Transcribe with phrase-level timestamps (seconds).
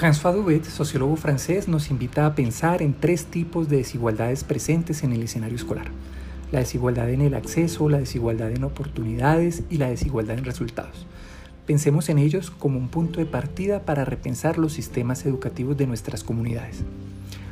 [0.00, 5.12] François Dubet, sociólogo francés, nos invita a pensar en tres tipos de desigualdades presentes en
[5.12, 5.88] el escenario escolar.
[6.52, 11.04] La desigualdad en el acceso, la desigualdad en oportunidades y la desigualdad en resultados.
[11.66, 16.24] Pensemos en ellos como un punto de partida para repensar los sistemas educativos de nuestras
[16.24, 16.82] comunidades.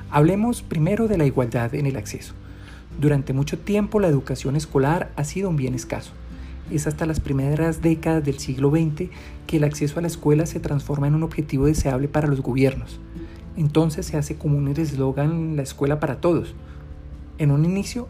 [0.09, 2.33] Hablemos primero de la igualdad en el acceso.
[2.99, 6.13] Durante mucho tiempo la educación escolar ha sido un bien escaso
[6.71, 9.11] es hasta las primeras décadas del siglo XX
[9.47, 13.01] que el acceso a la escuela se transforma en un objetivo deseable para los gobiernos.
[13.57, 16.55] Entonces se hace común el eslogan la escuela para todos.
[17.39, 18.09] En un inicio,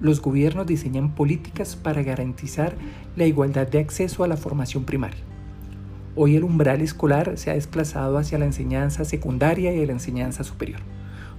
[0.00, 2.76] los gobiernos diseñan políticas para garantizar
[3.16, 5.20] la igualdad de acceso a la formación primaria.
[6.14, 10.80] Hoy el umbral escolar se ha desplazado hacia la enseñanza secundaria y la enseñanza superior.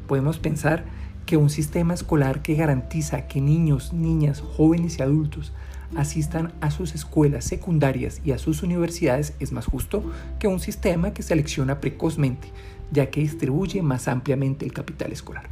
[0.08, 0.86] Podemos pensar
[1.26, 5.54] que un sistema escolar que garantiza que niños, niñas, jóvenes y adultos
[5.96, 10.04] asistan a sus escuelas secundarias y a sus universidades es más justo
[10.40, 12.50] que un sistema que selecciona precozmente,
[12.92, 15.50] ya que distribuye más ampliamente el capital escolar.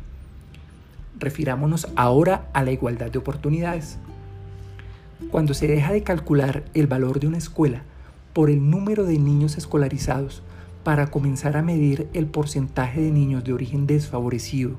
[1.20, 3.98] Refirámonos ahora a la igualdad de oportunidades.
[5.32, 7.82] Cuando se deja de calcular el valor de una escuela
[8.34, 10.44] por el número de niños escolarizados
[10.84, 14.78] para comenzar a medir el porcentaje de niños de origen desfavorecido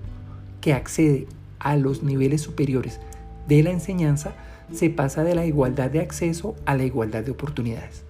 [0.61, 1.27] que accede
[1.59, 3.01] a los niveles superiores
[3.49, 4.33] de la enseñanza,
[4.73, 8.05] se pasa de la igualdad de acceso a la igualdad de oportunidades.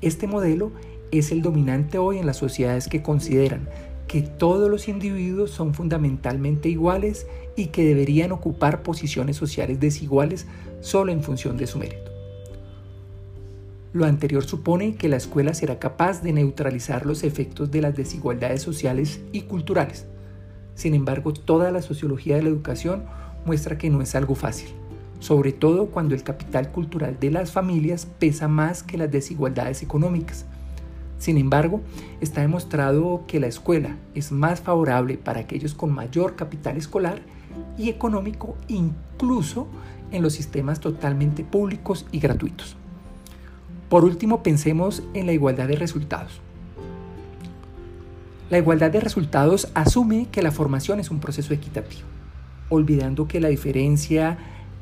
[0.00, 0.72] Este modelo
[1.10, 3.68] es el dominante hoy en las sociedades que consideran
[4.06, 10.46] que todos los individuos son fundamentalmente iguales y que deberían ocupar posiciones sociales desiguales
[10.80, 12.12] solo en función de su mérito.
[13.92, 18.60] Lo anterior supone que la escuela será capaz de neutralizar los efectos de las desigualdades
[18.60, 20.04] sociales y culturales.
[20.74, 23.04] Sin embargo, toda la sociología de la educación
[23.46, 24.68] muestra que no es algo fácil
[25.20, 30.46] sobre todo cuando el capital cultural de las familias pesa más que las desigualdades económicas.
[31.18, 31.80] Sin embargo,
[32.20, 37.22] está demostrado que la escuela es más favorable para aquellos con mayor capital escolar
[37.78, 39.66] y económico, incluso
[40.10, 42.76] en los sistemas totalmente públicos y gratuitos.
[43.88, 46.40] Por último, pensemos en la igualdad de resultados.
[48.50, 52.02] La igualdad de resultados asume que la formación es un proceso equitativo,
[52.68, 54.36] olvidando que la diferencia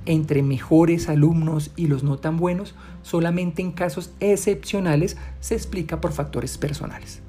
[0.06, 6.12] entre mejores alumnos y los no tan buenos solamente en casos excepcionales se explica por
[6.12, 7.20] factores personales.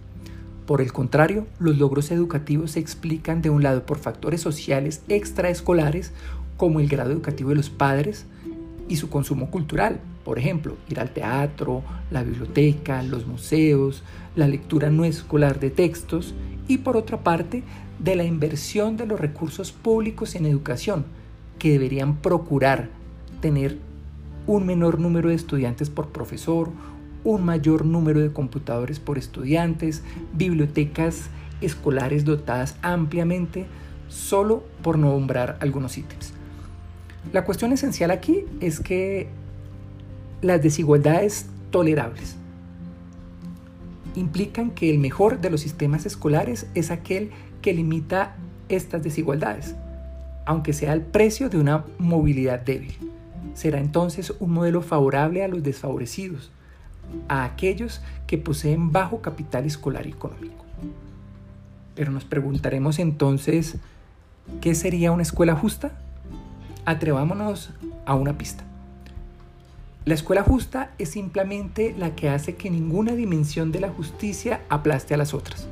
[0.65, 6.13] Por el contrario, los logros educativos se explican de un lado por factores sociales extraescolares
[6.57, 8.25] como el grado educativo de los padres
[8.87, 14.03] y su consumo cultural, por ejemplo, ir al teatro, la biblioteca, los museos,
[14.35, 16.33] la lectura no escolar de textos
[16.67, 17.63] y por otra parte
[17.99, 21.05] de la inversión de los recursos públicos en educación,
[21.59, 22.89] que deberían procurar
[23.41, 23.77] tener
[24.47, 26.69] un menor número de estudiantes por profesor,
[27.23, 30.03] un mayor número de computadores por estudiantes,
[30.33, 31.29] bibliotecas
[31.61, 33.65] escolares dotadas ampliamente,
[34.09, 36.33] solo por nombrar algunos ítems.
[37.31, 39.29] La cuestión esencial aquí es que
[40.41, 42.35] las desigualdades tolerables
[44.15, 47.31] implican que el mejor de los sistemas escolares es aquel
[47.61, 48.35] que limita
[48.67, 49.75] estas desigualdades
[50.45, 52.95] aunque sea el precio de una movilidad débil.
[53.53, 56.51] Será entonces un modelo favorable a los desfavorecidos,
[57.27, 60.65] a aquellos que poseen bajo capital escolar y económico.
[61.95, 63.77] Pero nos preguntaremos entonces,
[64.61, 65.91] ¿qué sería una escuela justa?
[66.85, 67.71] Atrevámonos
[68.05, 68.63] a una pista.
[70.05, 75.13] La escuela justa es simplemente la que hace que ninguna dimensión de la justicia aplaste
[75.13, 75.67] a las otras.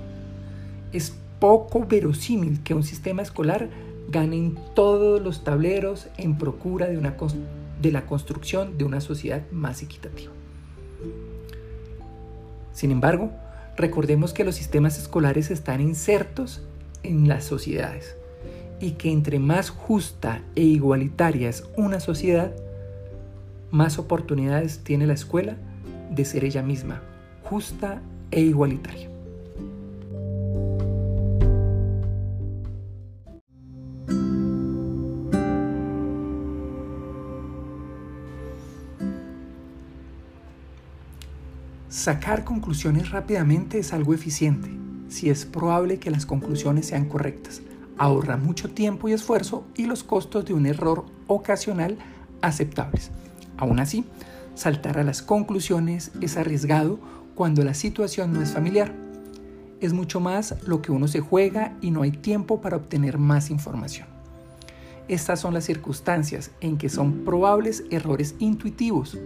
[0.93, 3.67] Es poco verosímil que un sistema escolar
[4.11, 7.16] ganen todos los tableros en procura de, una,
[7.81, 10.31] de la construcción de una sociedad más equitativa.
[12.73, 13.31] Sin embargo,
[13.77, 16.61] recordemos que los sistemas escolares están insertos
[17.03, 18.16] en las sociedades
[18.79, 22.51] y que entre más justa e igualitaria es una sociedad,
[23.69, 25.56] más oportunidades tiene la escuela
[26.09, 27.01] de ser ella misma
[27.44, 28.01] justa
[28.31, 29.11] e igualitaria.
[41.91, 44.69] Sacar conclusiones rápidamente es algo eficiente,
[45.09, 47.61] si es probable que las conclusiones sean correctas.
[47.97, 51.97] Ahorra mucho tiempo y esfuerzo y los costos de un error ocasional
[52.41, 53.11] aceptables.
[53.57, 54.05] Aún así,
[54.55, 56.97] saltar a las conclusiones es arriesgado
[57.35, 58.93] cuando la situación no es familiar.
[59.81, 63.49] Es mucho más lo que uno se juega y no hay tiempo para obtener más
[63.49, 64.07] información.
[65.09, 69.17] Estas son las circunstancias en que son probables errores intuitivos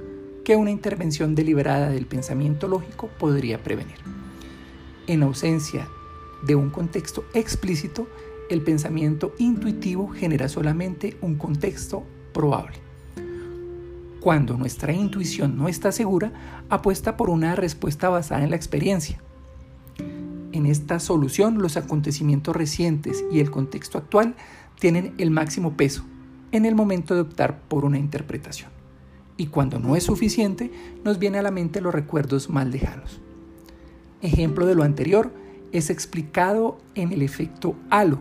[0.45, 3.97] que una intervención deliberada del pensamiento lógico podría prevenir.
[5.07, 5.89] En ausencia
[6.43, 8.07] de un contexto explícito,
[8.49, 12.77] el pensamiento intuitivo genera solamente un contexto probable.
[14.21, 16.31] Cuando nuestra intuición no está segura,
[16.69, 19.21] apuesta por una respuesta basada en la experiencia.
[20.51, 24.35] En esta solución, los acontecimientos recientes y el contexto actual
[24.79, 26.05] tienen el máximo peso
[26.51, 28.84] en el momento de optar por una interpretación.
[29.37, 30.71] Y cuando no es suficiente,
[31.03, 33.19] nos viene a la mente los recuerdos más lejanos.
[34.21, 35.33] Ejemplo de lo anterior
[35.71, 38.19] es explicado en el efecto halo,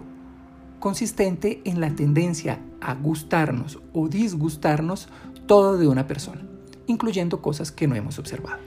[0.81, 5.09] consistente en la tendencia a gustarnos o disgustarnos
[5.47, 6.43] todo de una persona,
[6.87, 8.59] incluyendo cosas que no hemos observado.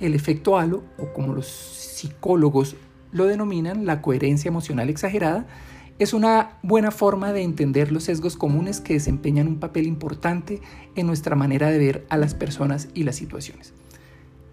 [0.00, 2.76] El efecto halo, o como los psicólogos
[3.12, 5.46] lo denominan, la coherencia emocional exagerada,
[5.98, 10.60] es una buena forma de entender los sesgos comunes que desempeñan un papel importante
[10.96, 13.72] en nuestra manera de ver a las personas y las situaciones.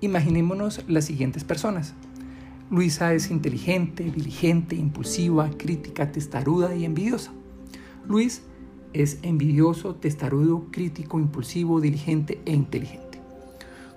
[0.01, 1.93] Imaginémonos las siguientes personas.
[2.69, 7.31] Luisa es inteligente, diligente, impulsiva, crítica, testaruda y envidiosa.
[8.07, 8.43] Luis
[8.93, 13.19] es envidioso, testarudo, crítico, impulsivo, diligente e inteligente.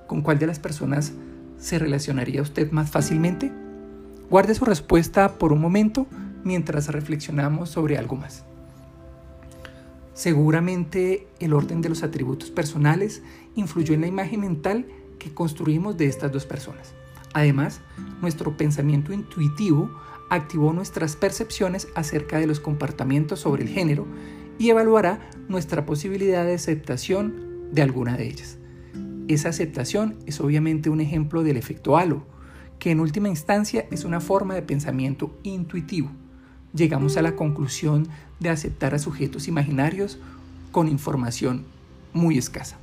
[0.07, 1.13] ¿Con cuál de las personas
[1.59, 3.53] se relacionaría usted más fácilmente?
[4.31, 6.07] Guarde su respuesta por un momento
[6.45, 8.45] mientras reflexionamos sobre algo más.
[10.15, 13.23] Seguramente el orden de los atributos personales
[13.57, 14.87] influyó en la imagen mental
[15.19, 16.95] que construimos de estas dos personas.
[17.33, 17.81] Además,
[18.23, 19.91] nuestro pensamiento intuitivo
[20.31, 24.07] activó nuestras percepciones acerca de los comportamientos sobre el género
[24.57, 28.59] y evaluará nuestra posibilidad de aceptación de alguna de ellas.
[29.27, 32.25] Esa aceptación es obviamente un ejemplo del efecto halo,
[32.79, 36.11] que en última instancia es una forma de pensamiento intuitivo
[36.75, 38.09] llegamos a la conclusión
[38.41, 40.19] de aceptar a sujetos imaginarios
[40.73, 41.65] con información
[42.13, 42.77] muy escasa.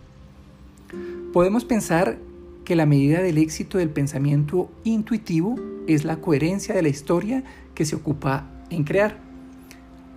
[1.33, 2.17] Podemos pensar
[2.65, 5.55] que la medida del éxito del pensamiento intuitivo
[5.87, 7.43] es la coherencia de la historia
[7.75, 9.17] que se ocupa en crear.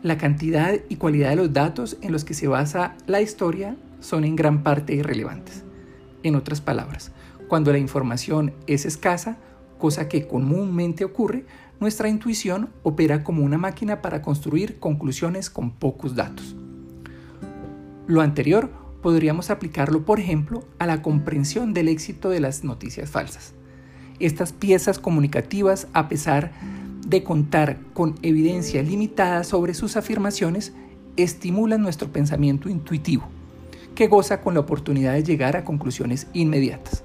[0.02, 4.24] La cantidad y cualidad de los datos en los que se basa la historia son
[4.24, 5.64] en gran parte irrelevantes.
[6.22, 7.10] En otras palabras,
[7.48, 9.38] cuando la información es escasa,
[9.78, 11.44] cosa que comúnmente ocurre,
[11.80, 16.56] nuestra intuición opera como una máquina para construir conclusiones con pocos datos.
[18.06, 18.70] Lo anterior
[19.02, 23.54] podríamos aplicarlo, por ejemplo, a la comprensión del éxito de las noticias falsas.
[24.18, 26.52] Estas piezas comunicativas, a pesar
[27.06, 30.72] de contar con evidencia limitada sobre sus afirmaciones,
[31.16, 33.28] estimulan nuestro pensamiento intuitivo,
[33.94, 37.04] que goza con la oportunidad de llegar a conclusiones inmediatas.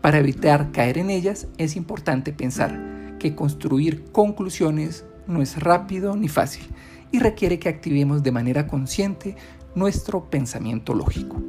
[0.00, 6.28] Para evitar caer en ellas es importante pensar que construir conclusiones no es rápido ni
[6.28, 6.64] fácil
[7.10, 9.36] y requiere que activemos de manera consciente
[9.74, 11.40] nuestro pensamiento lógico.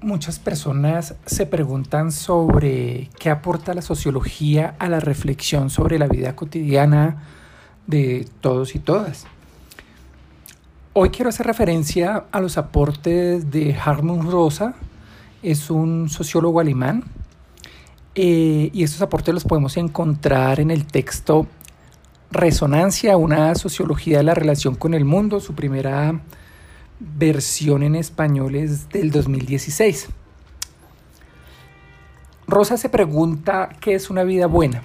[0.00, 6.34] Muchas personas se preguntan sobre qué aporta la sociología a la reflexión sobre la vida
[6.34, 7.22] cotidiana
[7.86, 9.26] de todos y todas.
[10.94, 14.74] Hoy quiero hacer referencia a los aportes de Hartmut Rosa,
[15.42, 17.04] es un sociólogo alemán,
[18.14, 21.46] eh, y estos aportes los podemos encontrar en el texto
[22.30, 26.20] Resonancia, una sociología de la relación con el mundo, su primera
[27.00, 30.10] versión en español es del 2016.
[32.46, 34.82] Rosa se pregunta qué es una vida buena.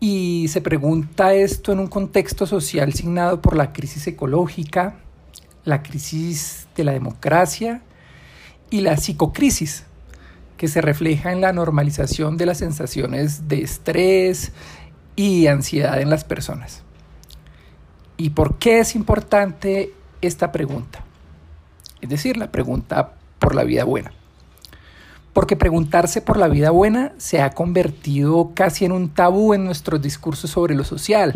[0.00, 4.94] Y se pregunta esto en un contexto social signado por la crisis ecológica,
[5.64, 7.82] la crisis de la democracia
[8.70, 9.84] y la psicocrisis,
[10.56, 14.52] que se refleja en la normalización de las sensaciones de estrés
[15.16, 16.82] y ansiedad en las personas.
[18.16, 21.04] ¿Y por qué es importante esta pregunta?
[22.00, 24.12] Es decir, la pregunta por la vida buena
[25.38, 30.02] porque preguntarse por la vida buena se ha convertido casi en un tabú en nuestros
[30.02, 31.32] discursos sobre lo social.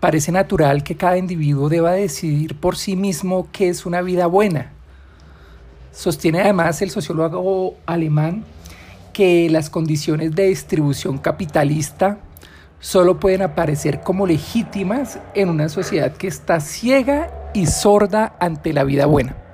[0.00, 4.72] Parece natural que cada individuo deba decidir por sí mismo qué es una vida buena.
[5.92, 8.46] Sostiene además el sociólogo alemán
[9.12, 12.20] que las condiciones de distribución capitalista
[12.80, 18.84] solo pueden aparecer como legítimas en una sociedad que está ciega y sorda ante la
[18.84, 19.45] vida buena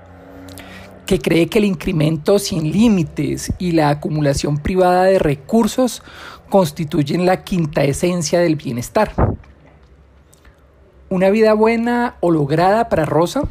[1.06, 6.02] que cree que el incremento sin límites y la acumulación privada de recursos
[6.48, 9.12] constituyen la quinta esencia del bienestar.
[11.08, 13.42] Una vida buena o lograda para Rosa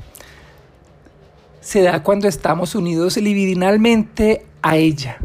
[1.59, 5.19] se da cuando estamos unidos libidinalmente a ella,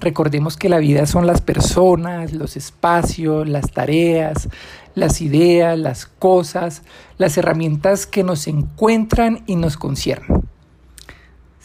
[0.00, 4.48] Recordemos que la vida son las personas, los espacios, las tareas,
[4.94, 6.82] las ideas, las cosas,
[7.16, 10.42] las herramientas que nos encuentran y nos conciernen.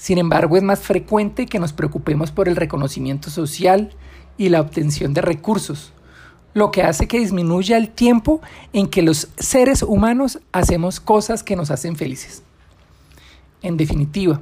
[0.02, 3.92] Sin embargo, es más frecuente que nos preocupemos por el reconocimiento social
[4.36, 5.94] y la obtención de recursos,
[6.56, 8.42] lo que hace que disminuya el tiempo
[8.74, 12.42] en que los seres humanos hacemos cosas que nos hacen felices.
[13.62, 14.42] En definitiva,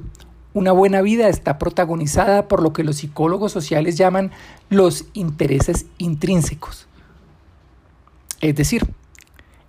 [0.54, 4.30] una buena vida está protagonizada por lo que los psicólogos sociales llaman
[4.70, 6.86] los intereses intrínsecos.
[8.40, 8.88] Es decir,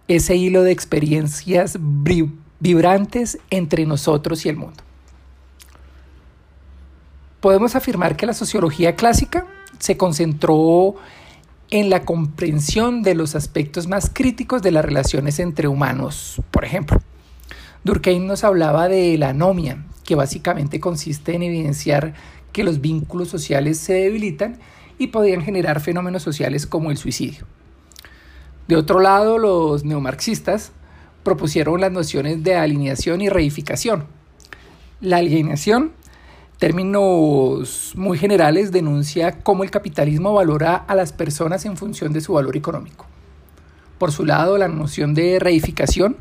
[0.07, 1.77] ese hilo de experiencias
[2.61, 4.83] vibrantes entre nosotros y el mundo.
[7.41, 9.47] Podemos afirmar que la sociología clásica
[9.79, 10.95] se concentró
[11.71, 17.01] en la comprensión de los aspectos más críticos de las relaciones entre humanos, por ejemplo.
[17.83, 22.13] Durkheim nos hablaba de la anomia, que básicamente consiste en evidenciar
[22.51, 24.59] que los vínculos sociales se debilitan
[24.99, 27.47] y podrían generar fenómenos sociales como el suicidio.
[28.67, 30.73] De otro lado, los neomarxistas
[31.23, 34.05] propusieron las nociones de alineación y reificación.
[34.99, 35.93] La alineación,
[36.61, 42.33] términos muy generales, denuncia cómo el capitalismo valora a las personas en función de su
[42.33, 43.07] valor económico.
[43.97, 46.17] Por su lado, la noción de reificación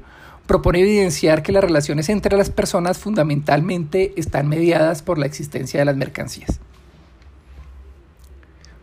[0.46, 5.84] propone evidenciar que las relaciones entre las personas fundamentalmente están mediadas por la existencia de
[5.84, 6.58] las mercancías.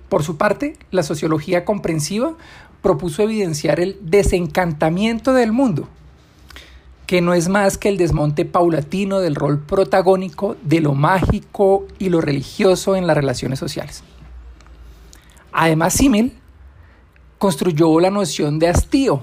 [0.09, 2.35] Por su parte, la sociología comprensiva
[2.83, 5.89] propuso evidenciar el desencantamiento del mundo,
[7.07, 12.09] que no es más que el desmonte paulatino del rol protagónico de lo mágico y
[12.09, 14.03] lo religioso en las relaciones sociales.
[15.51, 16.33] Además, Simmel
[17.39, 19.19] construyó la noción de hastío,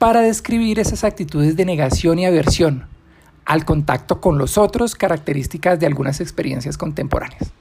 [0.00, 2.86] para describir esas actitudes de negación y aversión
[3.44, 7.52] al contacto con los otros, características de algunas experiencias contemporáneas.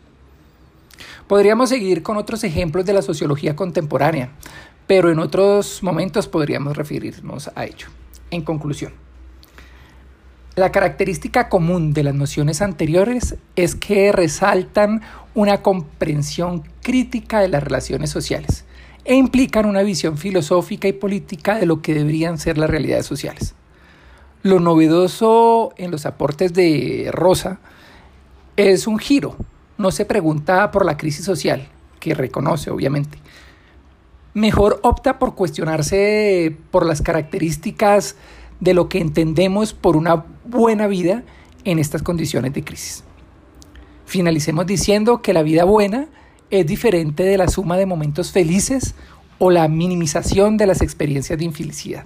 [1.27, 4.29] Podríamos seguir con otros ejemplos de la sociología contemporánea,
[4.87, 7.87] pero en otros momentos podríamos referirnos a ello.
[8.31, 8.93] En conclusión,
[10.59, 15.01] la característica común de las nociones anteriores es que resaltan
[15.33, 18.65] una comprensión crítica de las relaciones sociales
[19.05, 23.55] e implican una visión filosófica y política de lo que deberían ser las realidades sociales.
[24.43, 27.59] Lo novedoso en los aportes de Rosa
[28.55, 29.35] es un giro.
[29.77, 31.67] No se pregunta por la crisis social,
[31.99, 33.17] que reconoce obviamente.
[34.33, 38.15] Mejor opta por cuestionarse por las características
[38.59, 41.23] de lo que entendemos por una buena vida
[41.63, 43.03] en estas condiciones de crisis.
[44.05, 46.07] Finalicemos diciendo que la vida buena
[46.49, 48.95] es diferente de la suma de momentos felices
[49.37, 52.05] o la minimización de las experiencias de infelicidad.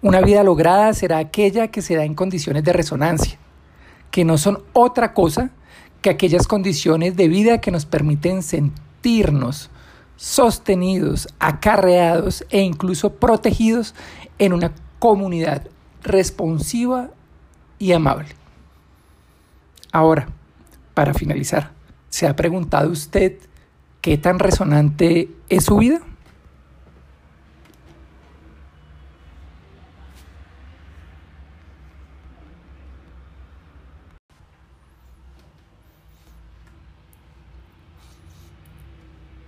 [0.00, 3.38] Una vida lograda será aquella que se da en condiciones de resonancia,
[4.10, 5.50] que no son otra cosa
[6.00, 9.70] que aquellas condiciones de vida que nos permiten sentirnos
[10.16, 13.94] sostenidos, acarreados e incluso protegidos
[14.38, 15.66] en una comunidad
[16.04, 17.10] responsiva
[17.80, 18.28] y amable.
[19.90, 20.28] Ahora,
[20.94, 21.72] para finalizar,
[22.12, 23.38] ¿Se ha preguntado usted
[24.02, 26.02] qué tan resonante es su vida?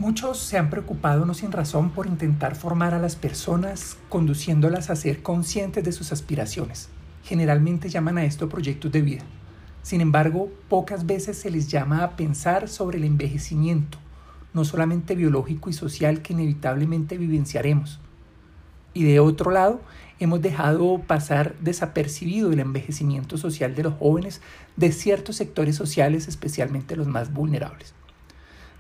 [0.05, 4.97] Muchos se han preocupado no sin razón por intentar formar a las personas conduciéndolas a
[4.97, 6.91] ser conscientes de sus aspiraciones.
[7.23, 9.23] Generalmente llaman a esto proyectos de vida.
[9.81, 13.97] Sin embargo, pocas veces se les llama a pensar sobre el envejecimiento,
[14.53, 17.99] no solamente biológico y social que inevitablemente vivenciaremos.
[18.93, 19.81] Y de otro lado,
[20.19, 24.43] hemos dejado pasar desapercibido el envejecimiento social de los jóvenes
[24.77, 27.95] de ciertos sectores sociales, especialmente los más vulnerables.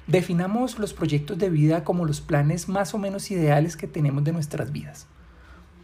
[0.06, 4.32] Definamos los proyectos de vida como los planes más o menos ideales que tenemos de
[4.32, 5.06] nuestras vidas.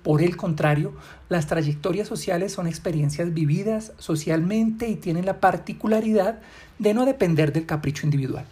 [0.02, 0.94] Por el contrario,
[1.28, 6.40] las trayectorias sociales son experiencias vividas socialmente y tienen la particularidad
[6.78, 8.46] de no depender del capricho individual.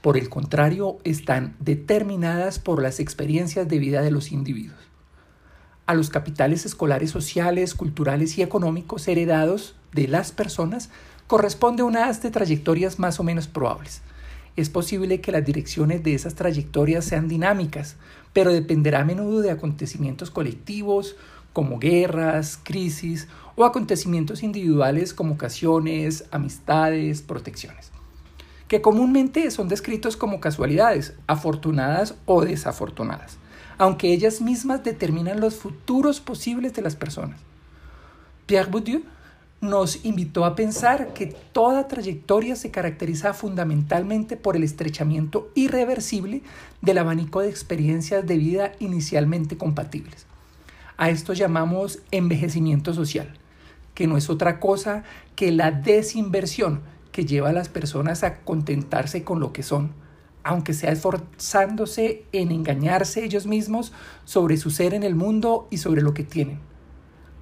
[0.00, 4.78] Por el contrario, están determinadas por las experiencias de vida de los individuos.
[5.86, 10.90] A los capitales escolares sociales, culturales y económicos heredados de las personas
[11.26, 14.02] corresponde una haz de trayectorias más o menos probables.
[14.56, 17.96] Es posible que las direcciones de esas trayectorias sean dinámicas,
[18.32, 21.16] pero dependerá a menudo de acontecimientos colectivos
[21.52, 27.90] como guerras, crisis o acontecimientos individuales como ocasiones, amistades, protecciones,
[28.68, 33.38] que comúnmente son descritos como casualidades, afortunadas o desafortunadas,
[33.78, 37.40] aunque ellas mismas determinan los futuros posibles de las personas.
[38.46, 39.02] Pierre Bourdieu
[39.64, 46.42] nos invitó a pensar que toda trayectoria se caracteriza fundamentalmente por el estrechamiento irreversible
[46.82, 50.26] del abanico de experiencias de vida inicialmente compatibles.
[50.96, 53.34] A esto llamamos envejecimiento social,
[53.94, 55.02] que no es otra cosa
[55.34, 59.92] que la desinversión que lleva a las personas a contentarse con lo que son,
[60.42, 63.92] aunque sea esforzándose en engañarse ellos mismos
[64.24, 66.60] sobre su ser en el mundo y sobre lo que tienen,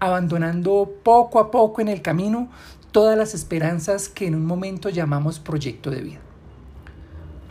[0.02, 2.48] abandonando poco a poco en el camino
[2.90, 6.20] todas las esperanzas que en un momento llamamos proyecto de vida.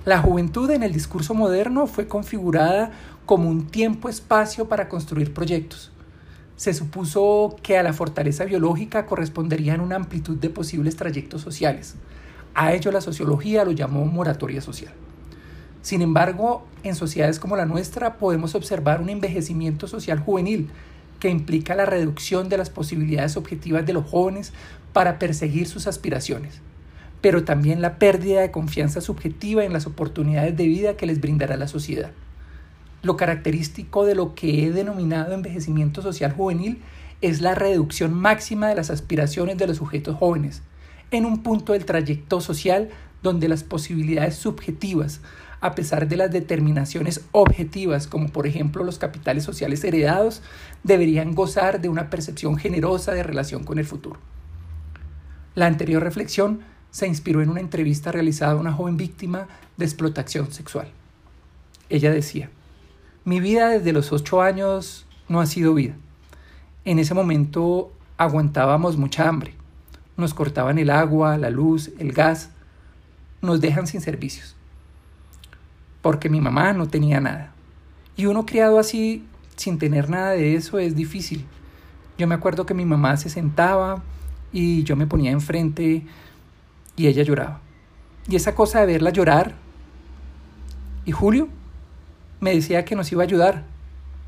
[0.03, 2.91] La juventud en el discurso moderno fue configurada
[3.25, 5.91] como un tiempo-espacio para construir proyectos,
[6.57, 11.95] se supuso que a la fortaleza biológica corresponderían una amplitud de posibles trayectos sociales.
[12.53, 14.93] A ello la sociología lo llamó moratoria social.
[15.81, 20.69] Sin embargo, en sociedades como la nuestra podemos observar un envejecimiento social juvenil
[21.21, 24.51] que implica la reducción de las posibilidades objetivas de los jóvenes
[24.91, 26.61] para perseguir sus aspiraciones,
[27.21, 31.55] pero también la pérdida de confianza subjetiva en las oportunidades de vida que les brindará
[31.57, 32.11] la sociedad.
[33.03, 36.81] Lo característico de lo que he denominado envejecimiento social juvenil
[37.21, 40.63] es la reducción máxima de las aspiraciones de los sujetos jóvenes,
[41.11, 42.89] en un punto del trayecto social
[43.21, 45.21] donde las posibilidades subjetivas,
[45.61, 50.41] a pesar de las determinaciones objetivas, como por ejemplo los capitales sociales heredados,
[50.83, 54.19] deberían gozar de una percepción generosa de relación con el futuro.
[55.53, 60.51] La anterior reflexión se inspiró en una entrevista realizada a una joven víctima de explotación
[60.51, 60.87] sexual.
[61.89, 62.49] Ella decía,
[63.23, 65.95] mi vida desde los ocho años no ha sido vida.
[66.85, 69.53] En ese momento aguantábamos mucha hambre.
[70.17, 72.49] Nos cortaban el agua, la luz, el gas.
[73.41, 74.55] Nos dejan sin servicios.
[76.01, 77.53] Porque mi mamá no tenía nada.
[78.15, 81.45] Y uno criado así, sin tener nada de eso, es difícil.
[82.17, 84.03] Yo me acuerdo que mi mamá se sentaba
[84.51, 86.03] y yo me ponía enfrente
[86.95, 87.61] y ella lloraba.
[88.27, 89.55] Y esa cosa de verla llorar.
[91.05, 91.47] ¿Y Julio?
[92.41, 93.63] me decía que nos iba a ayudar,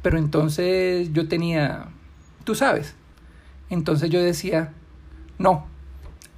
[0.01, 1.87] pero entonces yo tenía,
[2.45, 2.95] tú sabes,
[3.69, 4.71] entonces yo decía,
[5.39, 5.65] no,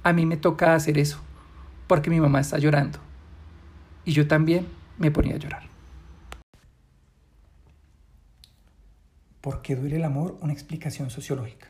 [0.02, 1.18] a mí me toca hacer eso,
[1.86, 2.98] porque mi mamá está llorando.
[4.06, 4.66] Y yo también
[4.98, 5.62] me ponía a llorar.
[9.40, 10.38] ¿Por qué duele el amor?
[10.40, 11.68] Una explicación sociológica.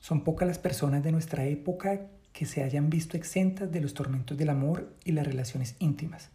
[0.00, 2.00] Son pocas las personas de nuestra época
[2.32, 6.30] que se hayan visto exentas de los tormentos del amor y las relaciones íntimas.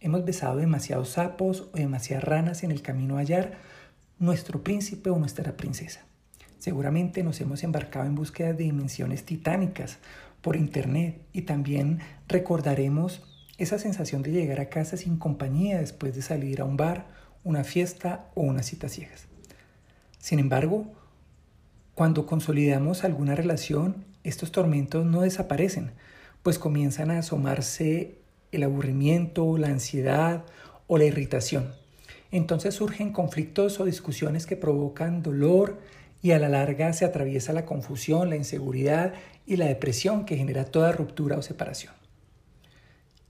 [0.00, 3.58] Hemos besado demasiados sapos o demasiadas ranas en el camino a hallar
[4.18, 6.04] nuestro príncipe o nuestra princesa.
[6.58, 9.98] Seguramente nos hemos embarcado en búsqueda de dimensiones titánicas
[10.40, 13.22] por internet y también recordaremos
[13.58, 17.06] esa sensación de llegar a casa sin compañía después de salir a un bar,
[17.44, 19.26] una fiesta o una cita ciegas.
[20.18, 20.92] Sin embargo,
[21.94, 25.92] cuando consolidamos alguna relación, estos tormentos no desaparecen,
[26.42, 28.18] pues comienzan a asomarse
[28.52, 30.44] el aburrimiento, la ansiedad
[30.86, 31.72] o la irritación.
[32.30, 35.78] Entonces surgen conflictos o discusiones que provocan dolor
[36.22, 39.14] y a la larga se atraviesa la confusión, la inseguridad
[39.46, 41.94] y la depresión que genera toda ruptura o separación.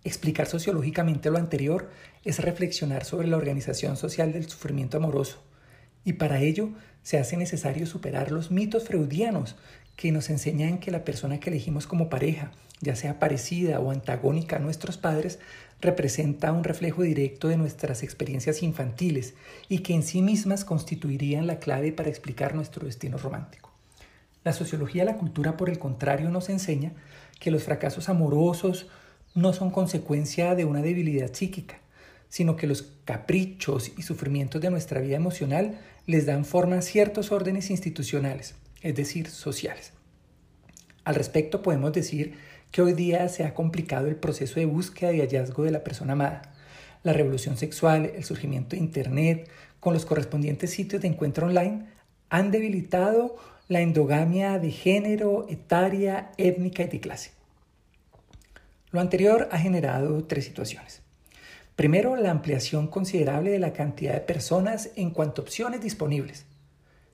[0.06, 1.90] Explicar sociológicamente lo anterior
[2.22, 5.42] es reflexionar sobre la organización social del sufrimiento amoroso
[6.04, 6.70] y para ello
[7.02, 9.56] se hace necesario superar los mitos freudianos
[9.96, 14.56] que nos enseñan que la persona que elegimos como pareja, ya sea parecida o antagónica
[14.56, 15.40] a nuestros padres,
[15.80, 19.34] representa un reflejo directo de nuestras experiencias infantiles
[19.68, 23.72] y que en sí mismas constituirían la clave para explicar nuestro destino romántico.
[24.44, 26.92] La sociología de la cultura, por el contrario, nos enseña
[27.40, 28.86] que los fracasos amorosos
[29.36, 31.78] no son consecuencia de una debilidad psíquica,
[32.28, 37.30] sino que los caprichos y sufrimientos de nuestra vida emocional les dan forma a ciertos
[37.30, 39.92] órdenes institucionales, es decir, sociales.
[41.04, 42.34] Al respecto podemos decir
[42.70, 46.14] que hoy día se ha complicado el proceso de búsqueda y hallazgo de la persona
[46.14, 46.42] amada.
[47.02, 51.84] La revolución sexual, el surgimiento de Internet, con los correspondientes sitios de encuentro online,
[52.30, 53.36] han debilitado
[53.68, 57.35] la endogamia de género, etaria, étnica y de clase.
[58.96, 61.02] Lo anterior ha generado tres situaciones.
[61.74, 66.46] Primero, la ampliación considerable de la cantidad de personas en cuanto a opciones disponibles,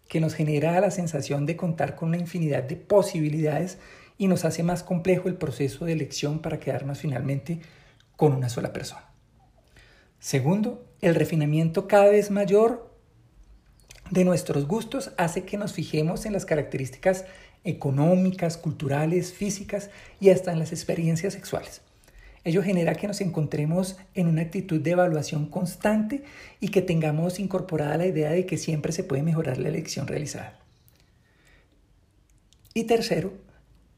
[0.07, 3.79] que nos genera la sensación de contar con una infinidad de posibilidades
[4.17, 7.59] y nos hace más complejo el proceso de elección para quedarnos finalmente
[8.15, 9.11] con una sola persona.
[10.21, 12.95] Segundo, el refinamiento cada vez mayor
[14.13, 17.25] de nuestros gustos hace que nos fijemos en las características
[17.65, 21.83] económicas, culturales, físicas y hasta en las experiencias sexuales.
[22.45, 26.25] Ello genera que nos encontremos en una actitud de evaluación constante
[26.59, 30.59] y que tengamos incorporada la idea de que siempre se puede mejorar la elección realizada.
[32.75, 33.33] Y tercero,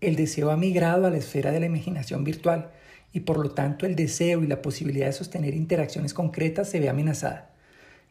[0.00, 2.70] el deseo ha migrado a la esfera de la imaginación virtual
[3.14, 6.88] y por lo tanto el deseo y la posibilidad de sostener interacciones concretas se ve
[6.90, 7.50] amenazada.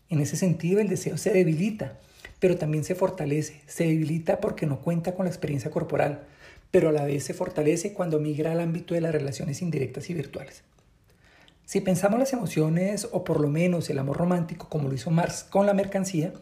[0.09, 1.99] En ese sentido, el deseo se debilita,
[2.43, 3.61] pero también se fortalece.
[3.67, 6.25] Se debilita porque no cuenta con la experiencia corporal,
[6.71, 10.13] pero a la vez se fortalece cuando migra al ámbito de las relaciones indirectas y
[10.13, 10.61] virtuales.
[11.63, 15.45] Si pensamos las emociones o por lo menos el amor romántico como lo hizo Marx
[15.45, 16.33] con la mercancía,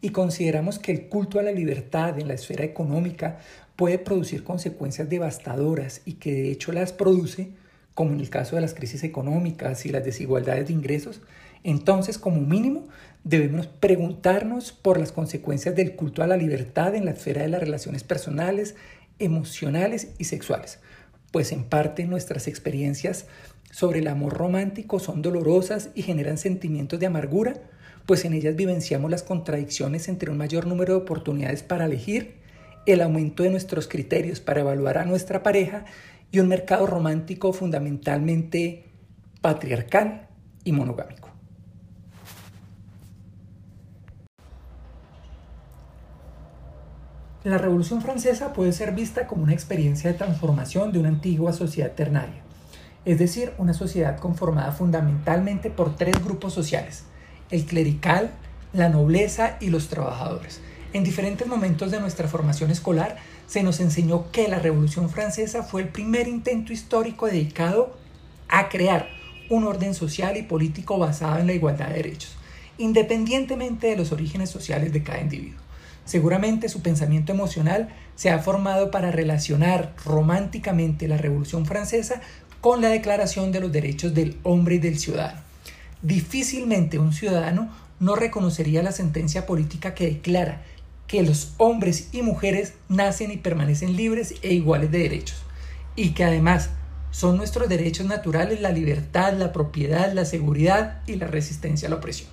[0.00, 3.38] y consideramos que el culto a la libertad en la esfera económica
[3.76, 7.50] puede producir consecuencias devastadoras y que de hecho las produce,
[7.92, 11.20] como en el caso de las crisis económicas y las desigualdades de ingresos,
[11.64, 12.86] entonces como mínimo
[13.24, 17.60] debemos preguntarnos por las consecuencias del culto a la libertad en la esfera de las
[17.60, 18.76] relaciones personales,
[19.18, 20.78] emocionales y sexuales,
[21.32, 23.26] pues en parte nuestras experiencias
[23.72, 27.54] sobre el amor romántico son dolorosas y generan sentimientos de amargura,
[28.06, 32.36] pues en ellas vivenciamos las contradicciones entre un mayor número de oportunidades para elegir,
[32.86, 35.86] el aumento de nuestros criterios para evaluar a nuestra pareja
[36.30, 38.84] y un mercado romántico fundamentalmente
[39.40, 40.28] patriarcal
[40.64, 41.33] y monogámico.
[47.44, 51.92] La Revolución Francesa puede ser vista como una experiencia de transformación de una antigua sociedad
[51.92, 52.40] ternaria,
[53.04, 57.04] es decir, una sociedad conformada fundamentalmente por tres grupos sociales,
[57.50, 58.30] el clerical,
[58.72, 60.62] la nobleza y los trabajadores.
[60.94, 65.82] En diferentes momentos de nuestra formación escolar se nos enseñó que la Revolución Francesa fue
[65.82, 67.94] el primer intento histórico dedicado
[68.48, 69.06] a crear
[69.50, 72.38] un orden social y político basado en la igualdad de derechos,
[72.78, 75.60] independientemente de los orígenes sociales de cada individuo.
[76.04, 82.20] Seguramente su pensamiento emocional se ha formado para relacionar románticamente la Revolución Francesa
[82.60, 85.40] con la Declaración de los Derechos del Hombre y del Ciudadano.
[86.02, 90.62] Difícilmente un ciudadano no reconocería la sentencia política que declara
[91.06, 95.42] que los hombres y mujeres nacen y permanecen libres e iguales de derechos,
[95.96, 96.70] y que además
[97.10, 101.96] son nuestros derechos naturales la libertad, la propiedad, la seguridad y la resistencia a la
[101.96, 102.28] opresión.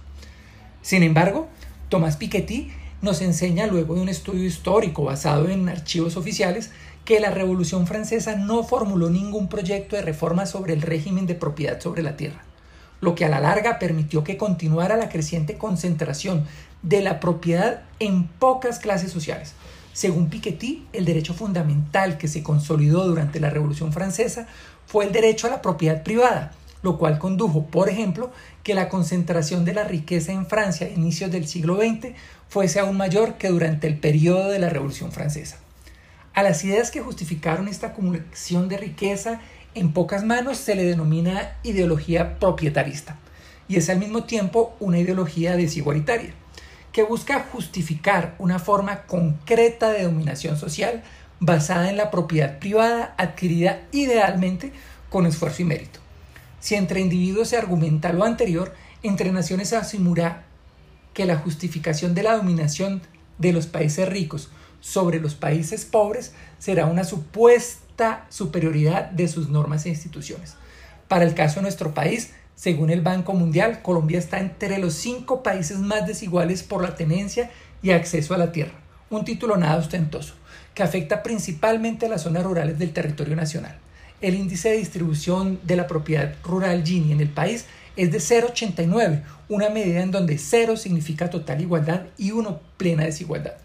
[0.82, 1.48] Sin embargo,
[1.90, 6.72] Tomás Piketty nos enseña luego de un estudio histórico basado en archivos oficiales
[7.06, 11.80] que la Revolución Francesa no formuló ningún proyecto de reforma sobre el régimen de propiedad
[11.80, 12.44] sobre la tierra
[13.02, 16.46] lo que a la larga permitió que continuara la creciente concentración
[16.84, 19.54] de la propiedad en pocas clases sociales.
[19.92, 24.48] Según Piketty, el derecho fundamental que se consolidó durante la Revolución Francesa
[24.86, 26.54] fue el derecho a la propiedad privada,
[26.84, 28.32] lo cual condujo, por ejemplo,
[28.64, 32.14] que la concentración de la riqueza en Francia a inicios del siglo XX
[32.50, 35.58] fuese aún mayor que durante el periodo de la Revolución Francesa.
[36.34, 39.42] A las ideas que justificaron esta acumulación de riqueza
[39.76, 43.18] en pocas manos se le denomina ideología propietarista
[43.68, 46.34] y es al mismo tiempo una ideología desigualitaria
[46.92, 51.04] que busca justificar una forma concreta de dominación social
[51.40, 54.74] basada en la propiedad privada adquirida idealmente
[55.10, 56.00] con esfuerzo y mérito.
[56.62, 60.44] Si entre individuos se argumenta lo anterior, entre naciones se asumirá
[61.14, 63.02] que la justificación de la dominación
[63.40, 69.86] de los países ricos sobre los países pobres será una supuesta superioridad de sus normas
[69.86, 70.56] e instituciones.
[71.08, 75.42] Para el caso de nuestro país, según el Banco Mundial, Colombia está entre los cinco
[75.42, 77.50] países más desiguales por la tenencia
[77.82, 78.74] y acceso a la tierra,
[79.10, 80.36] un título nada ostentoso,
[80.76, 83.80] que afecta principalmente a las zonas rurales del territorio nacional.
[84.22, 89.24] El índice de distribución de la propiedad rural Gini en el país es de 0,89,
[89.50, 93.56] una medida en donde 0 significa total igualdad y 1 plena desigualdad.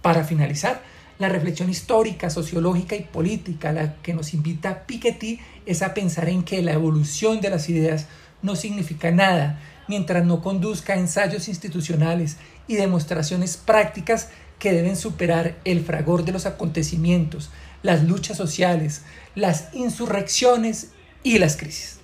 [0.00, 0.82] Para finalizar,
[1.18, 6.28] la reflexión histórica, sociológica y política a la que nos invita Piketty es a pensar
[6.28, 8.06] en que la evolución de las ideas
[8.40, 15.56] no significa nada mientras no conduzca a ensayos institucionales y demostraciones prácticas que deben superar
[15.64, 17.50] el fragor de los acontecimientos,
[17.82, 19.02] las luchas sociales,
[19.34, 20.92] las insurrecciones
[21.22, 22.02] y las crisis.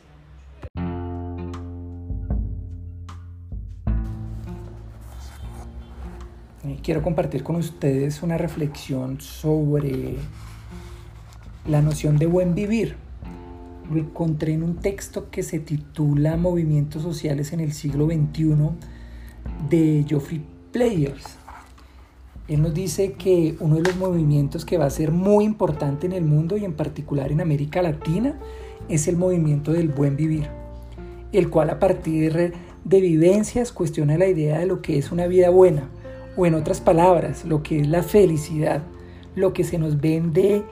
[6.82, 10.16] quiero compartir con ustedes una reflexión sobre
[11.66, 12.96] la noción de buen vivir.
[13.90, 18.70] Lo encontré en un texto que se titula Movimientos Sociales en el siglo XXI
[19.68, 21.37] de Geoffrey Players.
[22.48, 26.14] Él nos dice que uno de los movimientos que va a ser muy importante en
[26.14, 28.38] el mundo y en particular en América Latina
[28.88, 30.48] es el movimiento del buen vivir,
[31.32, 35.50] el cual a partir de vivencias cuestiona la idea de lo que es una vida
[35.50, 35.90] buena,
[36.38, 38.82] o en otras palabras, lo que es la felicidad,
[39.34, 40.62] lo que se nos vende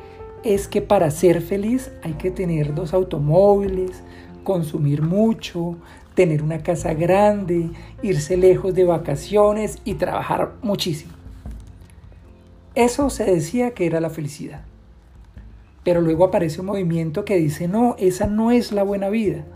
[0.45, 4.03] es que para ser feliz hay que tener dos automóviles,
[4.45, 5.77] consumir mucho,
[6.15, 7.69] tener una casa grande,
[8.03, 11.16] irse lejos de vacaciones y trabajar muchísimo.
[12.77, 14.61] Eso se decía que era la felicidad.
[15.83, 19.47] Pero luego aparece un movimiento que dice, no, esa no es la buena vida.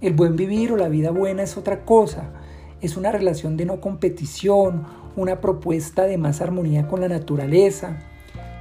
[0.00, 2.32] El buen vivir o la vida buena es otra cosa.
[2.80, 4.84] Es una relación de no competición,
[5.14, 8.00] una propuesta de más armonía con la naturaleza.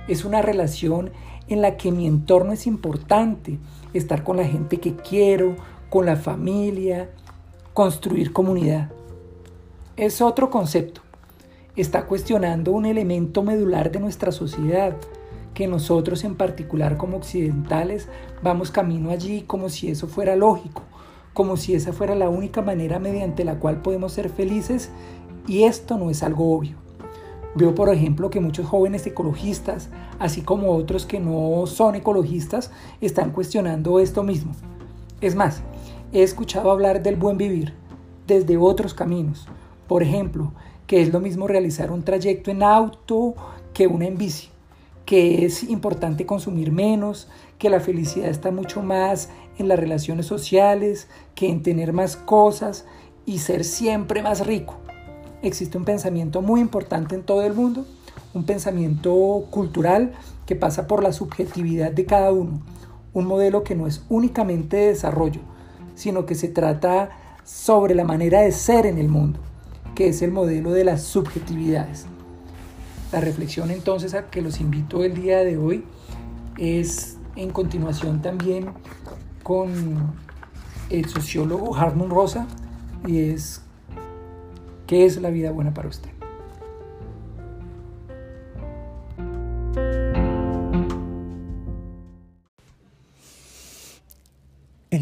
[0.08, 1.10] Es una relación
[1.48, 3.58] en la que mi entorno es importante,
[3.96, 5.56] estar con la gente que quiero,
[5.90, 7.10] con la familia,
[7.74, 8.92] construir comunidad.
[9.98, 11.02] Es otro concepto.
[11.80, 14.98] Está cuestionando un elemento medular de nuestra sociedad,
[15.54, 18.10] que nosotros en particular como occidentales
[18.44, 20.82] vamos camino allí como si eso fuera lógico,
[21.34, 24.90] como si esa fuera la única manera mediante la cual podemos ser felices
[25.48, 26.76] y esto no es algo obvio.
[27.56, 29.88] Veo, por ejemplo, que muchos jóvenes ecologistas,
[30.20, 34.52] así como otros que no son ecologistas, están cuestionando esto mismo.
[35.22, 35.62] Es más,
[36.12, 37.74] he escuchado hablar del buen vivir
[38.28, 39.48] desde otros caminos.
[39.88, 40.52] Por ejemplo,
[40.90, 43.36] que es lo mismo realizar un trayecto en auto
[43.74, 44.50] que una en bici,
[45.06, 47.28] que es importante consumir menos,
[47.60, 52.86] que la felicidad está mucho más en las relaciones sociales, que en tener más cosas
[53.28, 54.78] y ser siempre más rico.
[55.44, 57.86] Existe un pensamiento muy importante en todo el mundo,
[58.34, 60.14] un pensamiento cultural
[60.48, 62.64] que pasa por la subjetividad de cada uno,
[63.14, 65.42] un modelo que no es únicamente de desarrollo,
[65.94, 67.12] sino que se trata
[67.44, 69.40] sobre la manera de ser en el mundo,
[70.00, 72.06] que es el modelo de las subjetividades.
[73.12, 75.84] La reflexión entonces a que los invito el día de hoy
[76.58, 78.70] es en continuación también
[79.44, 80.14] con
[80.90, 82.48] el sociólogo Harmon Rosa
[83.06, 83.62] y es
[84.88, 86.19] ¿Qué es la vida buena para usted?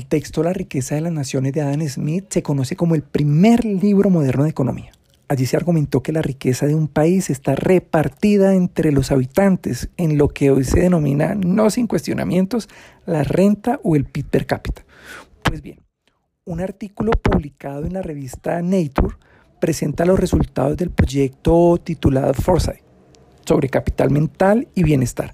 [0.07, 3.65] El texto La riqueza de las naciones de Adam Smith se conoce como el primer
[3.65, 4.93] libro moderno de economía.
[5.27, 10.17] Allí se argumentó que la riqueza de un país está repartida entre los habitantes en
[10.17, 12.69] lo que hoy se denomina, no sin cuestionamientos,
[13.05, 14.85] la renta o el PIB per cápita.
[15.43, 15.81] Pues bien,
[16.45, 19.17] un artículo publicado en la revista Nature
[19.59, 22.81] presenta los resultados del proyecto titulado Foresight
[23.43, 25.33] sobre capital mental y bienestar.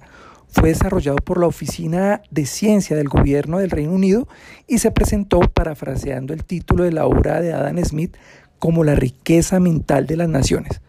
[0.54, 4.28] Fue desarrollado por la Oficina de Ciencia del Gobierno del Reino Unido
[4.68, 8.16] y se presentó parafraseando el título de la obra de Adam Smith
[8.60, 10.80] como la riqueza mental de las naciones.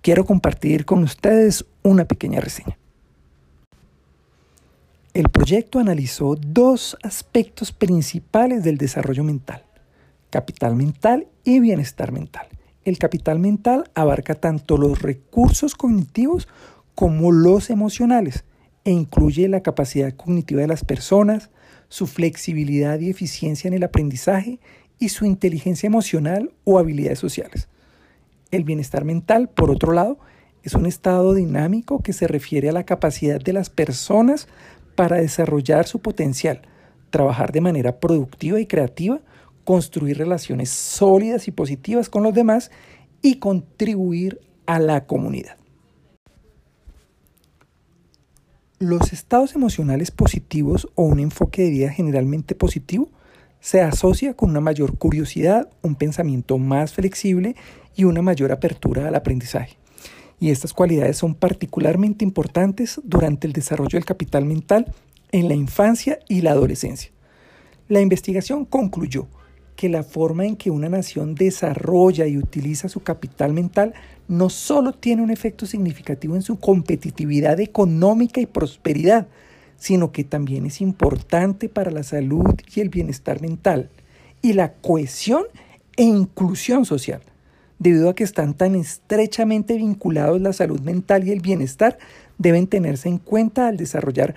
[0.00, 2.78] Quiero compartir con ustedes una pequeña reseña.
[5.12, 9.62] El proyecto analizó dos aspectos principales del desarrollo mental,
[10.30, 12.46] capital mental y bienestar mental.
[12.86, 16.48] El capital mental abarca tanto los recursos cognitivos
[16.94, 18.44] como los emocionales
[18.84, 21.50] e incluye la capacidad cognitiva de las personas,
[21.88, 24.58] su flexibilidad y eficiencia en el aprendizaje
[24.98, 27.68] y su inteligencia emocional o habilidades sociales.
[28.50, 30.18] El bienestar mental, por otro lado,
[30.62, 34.48] es un estado dinámico que se refiere a la capacidad de las personas
[34.94, 36.62] para desarrollar su potencial,
[37.10, 39.20] trabajar de manera productiva y creativa,
[39.64, 42.70] construir relaciones sólidas y positivas con los demás
[43.22, 45.56] y contribuir a la comunidad.
[48.82, 53.10] Los estados emocionales positivos o un enfoque de vida generalmente positivo
[53.60, 57.54] se asocia con una mayor curiosidad, un pensamiento más flexible
[57.94, 59.78] y una mayor apertura al aprendizaje.
[60.40, 64.92] Y estas cualidades son particularmente importantes durante el desarrollo del capital mental
[65.30, 67.12] en la infancia y la adolescencia.
[67.86, 69.28] La investigación concluyó
[69.76, 73.94] que la forma en que una nación desarrolla y utiliza su capital mental
[74.28, 79.26] no solo tiene un efecto significativo en su competitividad económica y prosperidad,
[79.76, 83.90] sino que también es importante para la salud y el bienestar mental
[84.40, 85.44] y la cohesión
[85.96, 87.22] e inclusión social.
[87.78, 91.98] Debido a que están tan estrechamente vinculados la salud mental y el bienestar,
[92.38, 94.36] deben tenerse en cuenta al desarrollar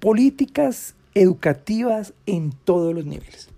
[0.00, 3.50] políticas educativas en todos los niveles.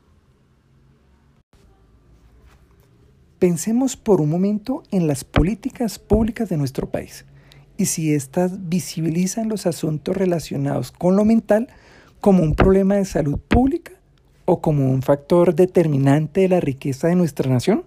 [3.39, 7.25] Pensemos por un momento en las políticas públicas de nuestro país
[7.77, 11.69] y si éstas visibilizan los asuntos relacionados con lo mental
[12.21, 13.93] como un problema de salud pública
[14.45, 17.85] o como un factor determinante de la riqueza de nuestra nación.